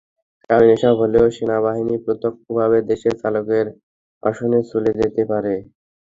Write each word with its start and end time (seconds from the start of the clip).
কারণ, 0.49 0.67
এসব 0.75 0.93
হলেই 1.01 1.29
সেনাবাহিনী 1.31 1.95
প্রত্যক্ষভাবে 2.05 2.77
দেশের 2.89 3.15
চালকের 3.21 3.65
আসনে 4.23 4.59
চলে 4.71 4.91
যেতে 4.99 5.21
পারে। 5.31 5.53